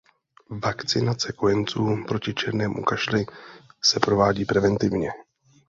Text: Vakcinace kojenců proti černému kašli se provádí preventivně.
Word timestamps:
Vakcinace 0.63 1.31
kojenců 1.33 2.03
proti 2.07 2.33
černému 2.33 2.83
kašli 2.83 3.25
se 3.83 3.99
provádí 3.99 4.45
preventivně. 4.45 5.11